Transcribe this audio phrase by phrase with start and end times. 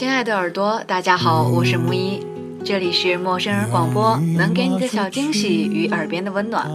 [0.00, 2.24] 亲爱的耳朵，大家好，我是木一，
[2.64, 6.66] 这里是陌生人广播，能给你的小惊喜与耳边的温暖。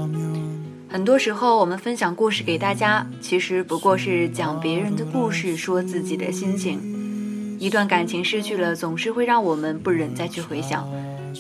[0.88, 7.57] 很多时候，我们分享故事给大家，其实不过是讲别人的故事，说自己的心情。
[7.57, 10.87] 一段感情失去了，总是会让我们不忍再去回想。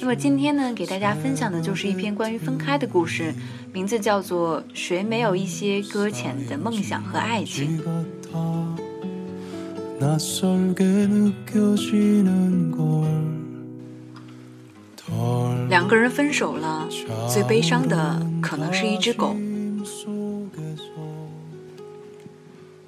[0.01, 3.31] 那么今天呢，给大家分享的就是一篇关于分开的故事，
[3.71, 7.79] 名字叫做《谁没有一些搁浅的梦想和爱情》。
[15.69, 16.87] 两个人分手了，
[17.31, 19.35] 最悲伤的可能是一只狗。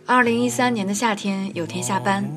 [0.05, 2.29] 二零一三年的夏天，有天下班，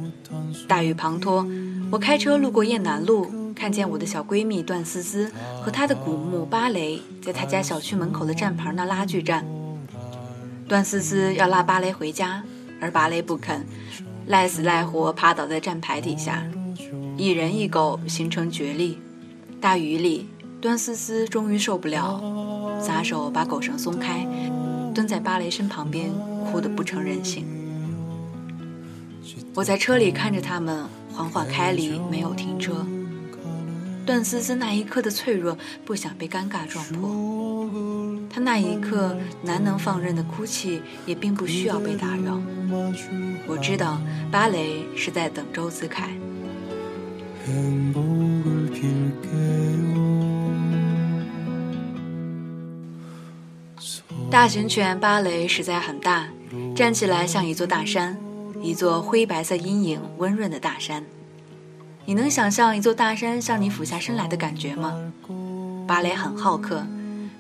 [0.69, 1.47] 大雨滂沱，
[1.91, 5.31] 我开车路过雁南路，看见我的小闺蜜段思思
[5.63, 9.45] 和她的古墓芭蕾在她家小区门口的站牌那拉锯战。
[10.69, 12.45] 段思思要拉芭蕾回家，
[12.81, 13.67] 而芭蕾不肯。
[14.31, 16.47] 赖死赖活趴倒在站牌底下，
[17.17, 18.97] 一人一狗形成绝力。
[19.61, 20.29] 大雨里，
[20.61, 22.23] 段思思终于受不了，
[22.81, 24.25] 撒手把狗绳松开，
[24.95, 26.13] 蹲在芭蕾身旁边，
[26.45, 27.45] 哭得不成人形。
[29.53, 32.87] 我在车里看着他们缓缓开离，没有停车。
[34.07, 37.11] 段思思那一刻的脆弱，不想被尴尬撞破。
[38.43, 42.41] 那一刻难能放任的哭泣，也并不需要被打扰。
[43.47, 46.09] 我知道芭蕾是在等周子凯。
[54.31, 56.29] 大型犬芭蕾实在很大，
[56.75, 58.17] 站起来像一座大山，
[58.63, 61.05] 一座灰白色阴影温润的大山。
[62.07, 64.95] 你能想象一座大山向你俯下身来的感觉吗？
[65.87, 66.87] 芭蕾很好客，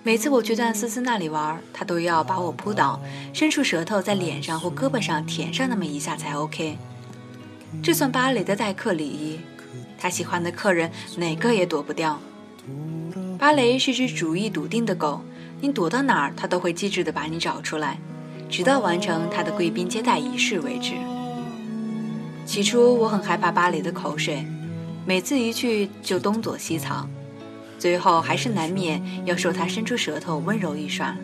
[0.02, 2.98] 每次我去段思思那里玩，他都要把我扑倒，
[3.34, 6.78] 伸出舌头在脸上或胳膊上舔上那么一下才 OK。
[7.82, 9.38] 这算芭蕾的待客礼仪，
[9.98, 12.18] 他喜欢的客人哪个也躲不掉。
[13.38, 15.20] 芭蕾是只主意笃定的狗，
[15.60, 17.98] 你躲到哪儿，它都会机智的把你找出来，
[18.48, 20.94] 直到完成它的贵宾接待仪式为止。
[22.46, 24.46] 起初我很害怕芭蕾的口水，
[25.04, 27.08] 每次一去就东躲西藏，
[27.80, 31.16] 最后还是难免要受他伸出舌头温柔一刷。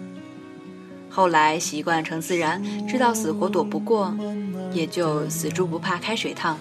[1.10, 4.12] 后来习惯成自然，知道死活躲不过，
[4.72, 6.58] 也就死猪不怕开水烫。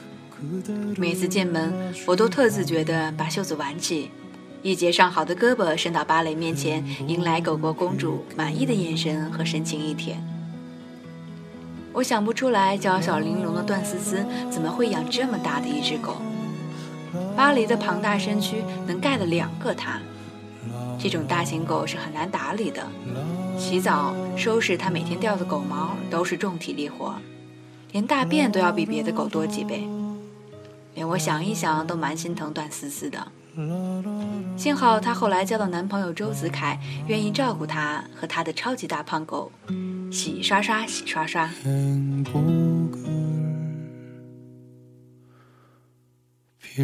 [0.98, 1.74] 每次进门，
[2.06, 4.12] 我都特自觉地把袖子挽起，
[4.62, 10.16] 一截上好的胳膊伸到芭蕾面前，迎来狗狗公主满意的眼神和深情一瞥。
[11.94, 16.18] 我想不出来，娇小玲珑的段思思怎么会养这么大的一只狗？
[17.36, 20.00] 巴黎的庞大身躯能盖了两个它。
[20.98, 22.88] 这种大型狗是很难打理的，
[23.58, 27.14] 洗澡、收拾它每天掉的狗毛都是重体力活，
[27.92, 29.88] 连大便都要比别的狗多几倍。
[30.94, 33.28] 连我想一想都蛮心疼段思思的。
[34.58, 39.52] 幸好她后来交到男朋友周子凯，愿意照顾她和她的超级大胖狗。
[40.12, 41.50] 洗刷刷，洗刷刷。
[46.76, 46.82] 芭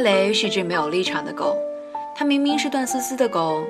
[0.00, 1.56] 蕾是只没有立场的狗，
[2.16, 3.62] 它明明是段思思的狗。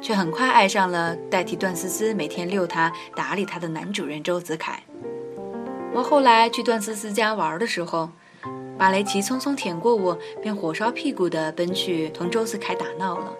[0.00, 4.82] 却很快爱上了代替段思思每天遛它、打理它的男主人周子凯。
[5.92, 8.08] 我后来去段思思家玩的时候，
[8.80, 13.30] 芭蕾急匆匆舔过我，便火烧屁股的奔去同周子凯打闹了。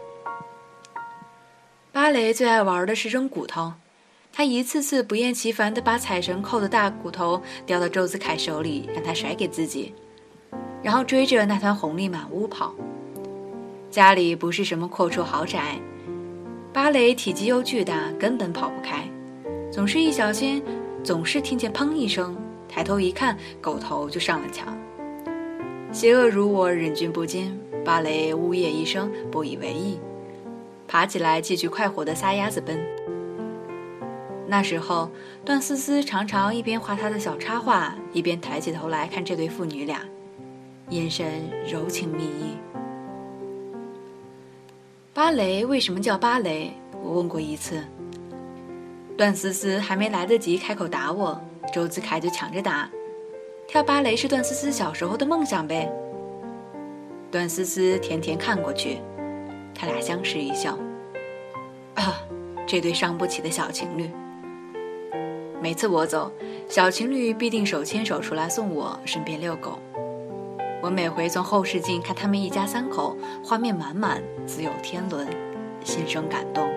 [1.91, 3.73] 芭蕾最爱玩的是扔骨头，
[4.34, 9.95] 他一次次不厌其烦地把彩绳扣的大骨头叼到周子凯手里，让他甩给自己，
[10.83, 12.75] 然后追着那团红利满屋跑。
[13.91, 15.78] 家里不是什么阔绰豪宅。
[16.71, 19.09] 芭蕾体积又巨大，根本跑不开，
[19.72, 20.63] 总是一小心，
[21.03, 22.37] 总是听见砰一声，
[22.69, 24.78] 抬头一看，狗头就上了墙。
[25.92, 29.98] 邪恶如我，忍俊不禁，芭蕾呜咽一声，不以为意，
[30.87, 32.81] 爬起来继续快活的撒丫子奔。
[34.47, 35.10] 那时候，
[35.45, 40.01] 段思思常常一边画她的小插画，一边抬起头来看这对父女俩，
[40.91, 42.57] 眼神柔情蜜意。
[45.13, 46.72] 芭蕾为什么叫芭蕾？
[47.03, 47.83] 我问过一次。
[49.16, 51.39] 段思思还没来得及开口答我，
[51.75, 52.89] 周子凯就抢着答
[53.71, 55.89] ：“跳芭蕾是段思思小时候的梦想呗。”
[57.31, 58.99] 段思思甜甜看过去，
[59.72, 60.77] 他俩相视一笑。
[61.95, 62.21] 啊，
[62.67, 64.11] 这对伤不起的小情侣。
[65.63, 66.33] 每次我走，
[66.69, 69.78] 小情侣必定手牵手出来送我，顺便遛狗。
[70.83, 75.28] 我每回从后视镜看他们一家三口，画面满满，自有天伦，
[75.84, 76.69] 心生感动。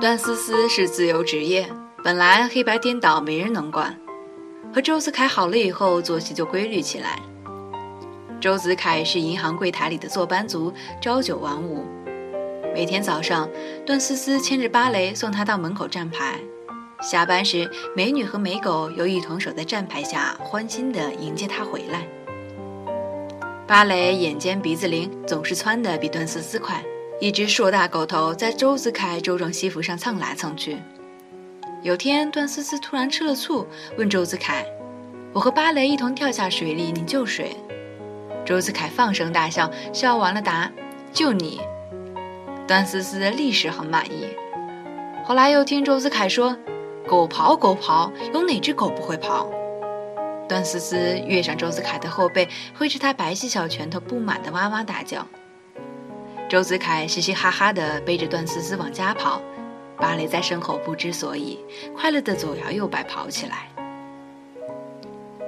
[0.00, 1.68] 段思思是自由职业，
[2.04, 3.98] 本来黑白颠倒没人能管，
[4.72, 7.18] 和周子凯好了以后，作息就规律起来。
[8.40, 11.84] 周子凯是银行柜台里的坐班族，朝九晚五。
[12.72, 13.48] 每天早上，
[13.84, 16.38] 段思思牵着芭蕾送他到门口站牌。
[17.02, 22.06] 下班时，美女和美狗又一同守在站牌下，欢欣地迎接他回来。
[23.66, 26.84] 芭蕾眼尖鼻子灵，总是窜得比段思思快。
[27.20, 30.80] 一只硕大狗头在周子凯周壮西服上蹭来蹭去。
[31.82, 33.66] 有天，段思思突然吃了醋，
[33.96, 34.64] 问周子凯
[35.34, 37.56] ：“我和芭蕾一同跳下水里，你救谁？”
[38.46, 40.70] 周子凯放声大笑，笑完了答
[41.12, 41.60] ：“救你。”
[42.68, 44.28] 段思思立时很满意。
[45.24, 46.56] 后来又听周子凯说
[47.04, 49.44] ：“狗刨狗刨，有哪只狗不会刨？”
[50.48, 55.26] 段思思跃上周子凯的后背，挥着他白皙小拳头，不满地哇哇大叫。
[56.48, 59.38] 周子凯嘻嘻哈哈地背着段思思往家跑，
[59.98, 61.58] 芭蕾在身后不知所以，
[61.94, 63.68] 快乐地左摇右摆跑起来。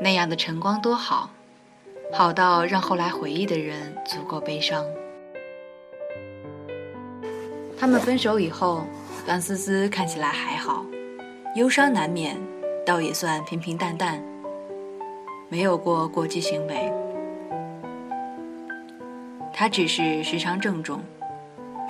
[0.02, 1.30] 那样的晨光多好。
[2.12, 4.84] 好到让后来回忆的人足够悲伤。
[7.78, 8.84] 他们分手以后，
[9.24, 10.84] 段思思看起来还好，
[11.54, 12.36] 忧伤难免，
[12.84, 14.20] 倒也算平平淡淡，
[15.48, 16.92] 没有过过激行为。
[19.60, 21.02] 他只是时常郑重，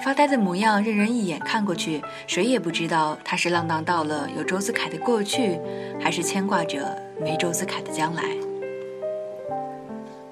[0.03, 5.57] 发呆的模样，任人一眼看过去，谁也不知道他是浪荡到了有周子凯的过去，
[6.01, 8.25] 还是牵挂着没周子凯的将来。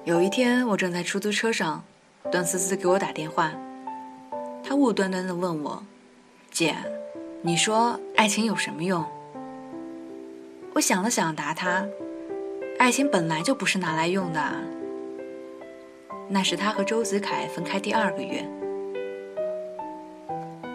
[0.03, 1.81] 有一天，我正在出租车上，
[2.29, 3.53] 段思思给我打电话，
[4.61, 5.81] 她无端端的问我
[6.51, 6.75] ：“姐，
[7.41, 9.01] 你说爱情有什么用？”
[10.75, 11.85] 我想了想，答她
[12.79, 14.41] ：“爱情本来就不是拿来用的。”
[16.29, 18.47] 那是她和周子凯分开第二个月，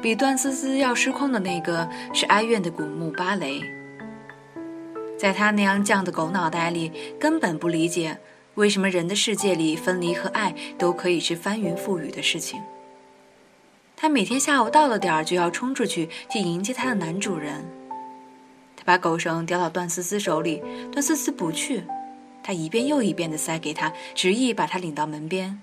[0.03, 3.63] 比段思思要失控的那个是哀怨的古墓芭蕾，
[5.17, 8.19] 在他那样犟的狗脑袋里，根本不理解。
[8.57, 12.61] 为什么人的世界里分离和爱都可以是翻云覆雨的事情？
[13.97, 17.65] 他每天下午到了点儿就要冲出去去迎接他的男主人。
[18.77, 20.63] 他把狗绳叼到段思思手里，
[20.93, 21.83] 段思思不去，
[22.45, 25.63] 他一遍又一遍地塞给他，执意把他领到门边。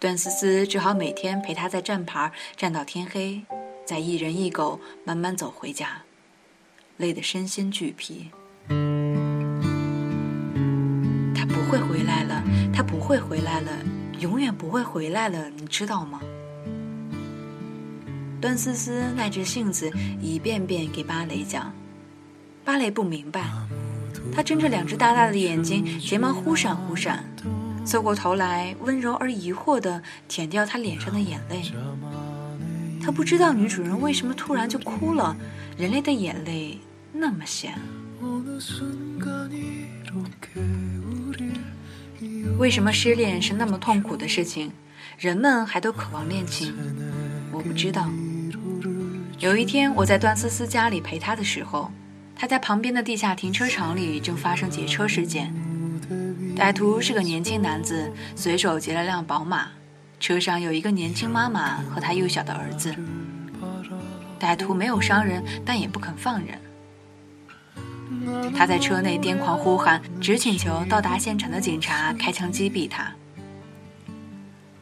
[0.00, 3.42] 段思思只好每天陪他在站牌站到天黑，
[3.84, 6.02] 再一人一狗慢慢走回家，
[6.96, 8.30] 累得身心俱疲。
[11.32, 12.42] 他不会回来了，
[12.74, 13.70] 他不会回来了，
[14.18, 16.20] 永远不会回来了，你知道吗？
[18.40, 19.90] 段思思耐着性子
[20.20, 21.72] 一遍遍给芭蕾讲，
[22.64, 23.48] 芭蕾不明白，
[24.34, 27.24] 他睁着两只大大的眼睛，睫毛忽闪忽闪，
[27.84, 31.62] 侧过头来温柔而疑惑地舔掉他脸上的眼泪。
[33.02, 35.36] 他不知道女主人为什么突然就哭了，
[35.78, 36.78] 人类的眼泪
[37.12, 37.72] 那么咸。
[42.58, 44.72] 为什么失恋是那么痛苦的事情？
[45.18, 46.74] 人们还都渴望恋情，
[47.52, 48.10] 我不知道。
[49.38, 51.90] 有一天，我在段思思家里陪她的时候，
[52.38, 55.52] 他在旁边的地下停车场里正发生劫车事件。
[56.54, 59.68] 歹徒是个年轻男子，随手劫了辆宝马，
[60.20, 62.94] 车上有一个年轻妈妈和他幼小的儿子。
[64.38, 66.60] 歹徒没有伤人，但也不肯放人。
[68.54, 73.12] 他在车内癫狂呼喊，只请求到达现场的警察开枪击毙他。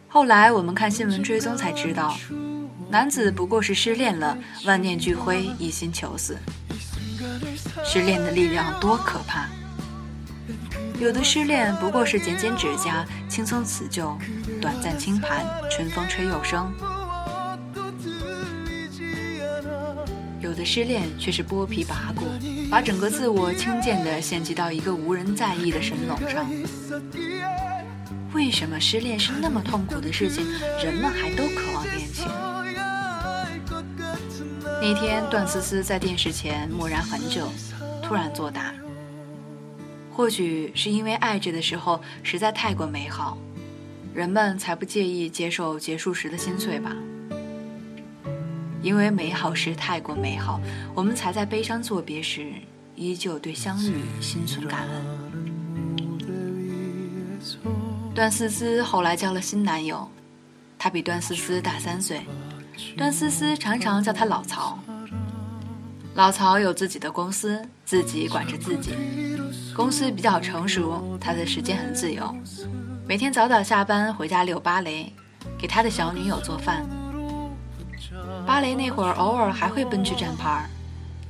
[0.09, 2.17] 后来我们看新闻追踪才知道，
[2.89, 6.37] 男子不过是失恋了，万念俱灰，一心求死。
[7.85, 9.49] 失恋的力量多可怕！
[10.99, 14.17] 有的失恋不过是剪剪指甲，轻松辞旧，
[14.61, 16.73] 短暂轻盘，春风吹又生。
[20.41, 22.27] 有的失恋却是剥皮拔骨，
[22.71, 26.47] 把整个自我轻贱地献祭到一个无人在意的神农上。
[28.35, 30.47] 为什么失恋是那么痛苦的事情，
[30.85, 31.85] 人们还都渴望？
[34.87, 37.49] 那天，段思思在电视前默然很久，
[38.03, 38.71] 突然作答：
[40.13, 43.39] 或许是因为爱着的时候实在太过美好，
[44.13, 46.95] 人们才不介意接受结束时的心碎吧。
[48.83, 50.61] 因为美好时太过美好，
[50.95, 52.53] 我们才在悲伤作别时，
[52.95, 55.03] 依旧对相遇心存感恩。
[58.15, 60.07] 段思思后来交了新男友，
[60.79, 62.21] 他比段思思大三岁，
[62.97, 64.79] 段思思常常叫他老曹。
[66.15, 68.95] 老曹有自己的公司，自己管着自己。
[69.75, 72.33] 公司比较成熟，他的时间很自由，
[73.07, 75.13] 每天早早下班回家遛芭蕾，
[75.59, 76.87] 给他的小女友做饭。
[78.47, 80.71] 芭蕾那会儿，偶尔还会奔去站牌儿，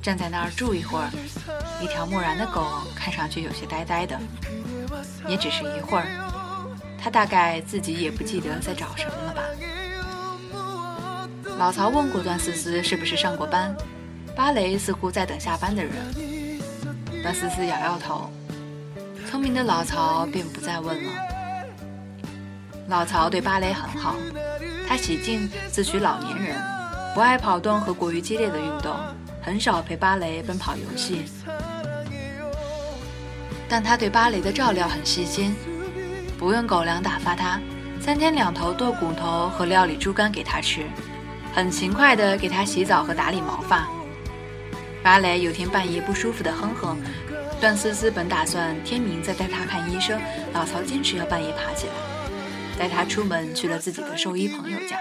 [0.01, 1.09] 站在那儿住一会儿。
[1.81, 2.63] 一条漠然的狗，
[2.95, 4.19] 看上去有些呆呆的，
[5.27, 6.05] 也只是一会儿。
[6.97, 9.41] 他大概自己也不记得在找什么了吧。
[11.57, 13.75] 老曹问过段思思是不是上过班。
[14.35, 15.93] 芭蕾似乎在等下班的人。
[17.23, 18.29] 段思思摇摇头。
[19.29, 21.11] 聪明的老曹便不再问了。
[22.87, 24.15] 老曹对芭蕾很好，
[24.87, 26.55] 他喜静自诩老年人，
[27.13, 28.93] 不爱跑动和过于激烈的运动，
[29.41, 31.23] 很少陪芭蕾奔跑游戏。
[33.67, 35.55] 但他对芭蕾的照料很细心，
[36.37, 37.59] 不用狗粮打发他，
[37.99, 40.85] 三天两头剁骨头和料理猪肝给他吃，
[41.55, 43.87] 很勤快地给他洗澡和打理毛发。
[45.01, 46.97] 芭蕾有天半夜不舒服的哼哼，
[47.61, 50.19] 段思思本打算天明再带他看医生，
[50.51, 51.93] 老曹坚持要半夜爬起来，
[52.77, 54.97] 带他出门去了自己的兽医朋友家。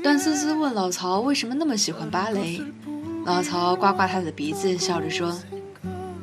[0.00, 2.62] 段思思问老曹为什么那么喜欢芭蕾，
[3.26, 5.36] 老曹刮刮他的鼻子，笑着说：“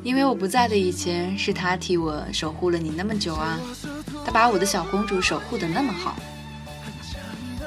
[0.02, 3.60] 因为我不在的以前，是他替我守护了你那么久啊，
[4.24, 6.16] 他把我的小公主守护的那么好。”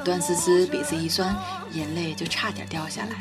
[0.06, 1.36] 段思思鼻子一酸，
[1.72, 3.16] 眼泪就差点掉下来。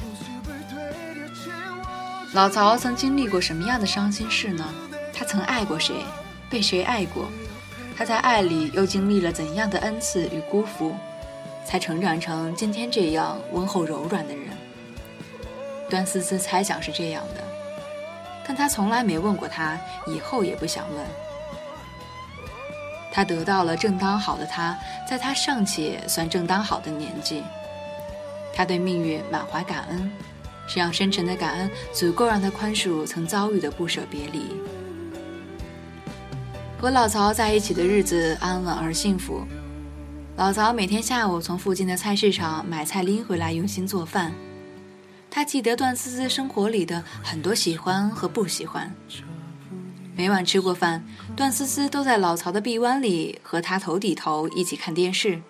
[2.34, 4.64] 老曹曾经历过什么样的伤心事呢？
[5.12, 5.96] 他曾爱过谁，
[6.48, 7.26] 被谁爱过？
[7.98, 10.96] 他在爱里又经历了怎样的恩赐与辜负，
[11.66, 14.46] 才成长成今天这样温厚柔软的人？
[15.90, 17.44] 段思思猜想是这样的，
[18.46, 19.76] 但他从来没问过他，
[20.06, 21.04] 以后也不想问。
[23.16, 24.78] 他得到了正当好的他，
[25.10, 27.42] 在他尚且算正当好的年纪，
[28.54, 30.12] 他对命运满怀感恩，
[30.68, 34.58] 这样深沉的感恩足够让他宽恕曾遭遇的不舍别离。
[36.78, 39.46] 和老曹在一起的日子安稳而幸福。
[40.36, 44.34] 老曹每天下午从附近的菜市场买菜拎回来，用心做饭。
[45.32, 48.94] 他记得段思思生活里的很多喜欢和不喜欢。
[50.18, 51.04] 每晚吃过饭，
[51.36, 55.42] 段思思都在老曹的臂弯里和他头抵头一起看电视，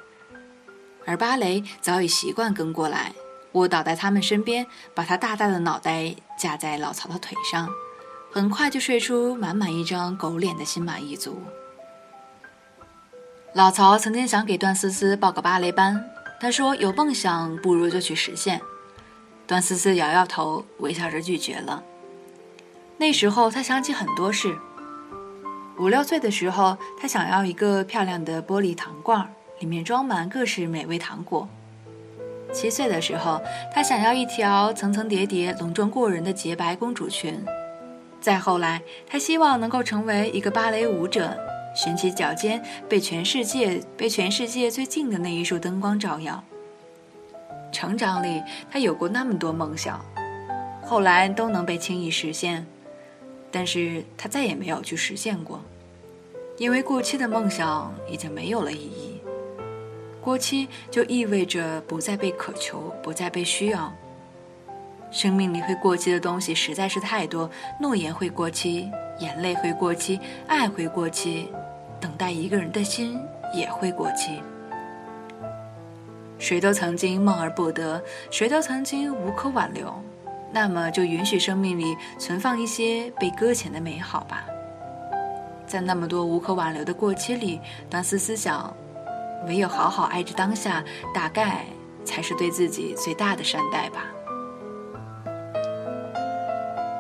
[1.06, 3.14] 而芭蕾早已习惯跟过来，
[3.52, 7.70] 卧倒在他们身边，把他大大的脑袋架在老曹的腿上，
[8.32, 11.40] 很快就睡出满满一张狗脸的心满意足。
[13.54, 16.04] 老曹曾经想给段思思报个芭蕾班，
[16.42, 18.60] 他说有梦想不如就去实现。
[19.46, 21.84] 段思思摇摇头，微笑着拒绝了。
[22.98, 24.58] 那时候他想起很多事。
[25.78, 31.48] 五六岁的时候，他想要一个漂亮的玻璃糖罐，里面装满各式美味糖果。
[32.54, 33.42] 七岁的时候，
[33.74, 37.44] 他想要一条层层叠叠、隆重过人的洁白公主裙。
[38.22, 41.38] 再后来，他希望能够成为一个芭蕾舞者，
[41.76, 46.42] 悬起脚尖，被全世界被全世界最近的那一束灯光照耀。
[47.74, 50.00] 成长里，他有过那么多梦想，
[50.82, 52.66] 后来都能被轻易实现。
[53.56, 55.62] 但是他再也没有去实现过，
[56.58, 59.22] 因为过期的梦想已经没有了意义。
[60.20, 63.96] 过期就意味着不再被渴求，不再被需要。
[65.10, 71.48] 生命里会过期的东西实在是太多，诺言会过期，眼泪会过期，爱会过期，
[72.02, 73.18] 等待一个人的心
[73.54, 74.42] 也会过期。
[76.38, 79.96] 谁都曾经梦而不得，谁都曾经无可挽留。
[80.52, 84.46] 那么就允许生命里存放一些被搁浅的美好吧。
[85.68, 87.60] 在那么多无可挽留的过期里，
[87.90, 88.74] 段思思想，
[89.48, 90.84] 唯有好好爱着当下，
[91.14, 91.66] 大概
[92.06, 94.06] 才是对自己最大的善待吧。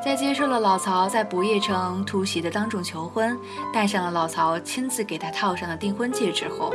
[0.04, 3.38] 在接受了老曹在不夜城突袭的当众求婚，
[3.74, 6.72] 戴上了老曹亲自给他套上的订婚戒指后，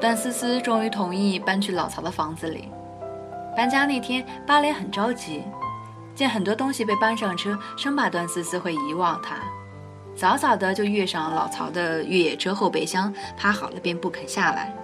[0.00, 2.68] 段思思终于同意搬去老曹的房子里。
[3.56, 5.42] 搬家那天，芭蕾很着急。
[6.20, 9.36] 见很多东西被搬上车，生怕段思思会遗忘它，
[10.14, 14.76] 早早的就跃上老曹的越野车后备箱，趴好了便不肯下来。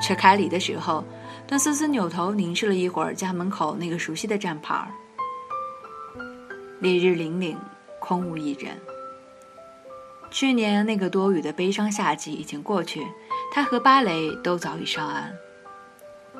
[0.00, 1.04] 车开离的时候，
[1.46, 4.88] 段思思扭头凝视了一会儿家门口那个熟悉的站牌儿
[6.80, 7.56] 烈日凛凛，
[7.98, 8.74] 空无一人。
[10.30, 13.06] 去年那个多雨的悲伤夏季已经过去，
[13.52, 15.30] 他和芭蕾都早已上岸。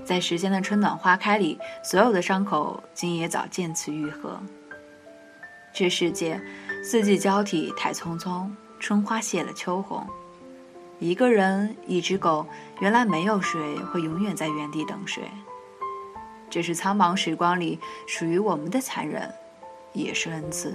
[0.05, 4.41] 在时间的春暖花开里，所有的伤口今也早渐次愈合。
[5.73, 6.41] 这世界
[6.83, 10.07] 四季交替，太匆匆，春花谢了，秋红。
[10.99, 12.47] 一个人，一只狗，
[12.81, 15.23] 原来没有谁会永远在原地等谁。
[16.51, 19.33] 这是苍茫时光里属于我们的残忍，
[19.93, 20.75] 也是恩赐。